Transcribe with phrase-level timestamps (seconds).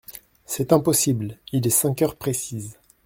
[0.47, 2.79] C’est impossible; il est cinq heures précises.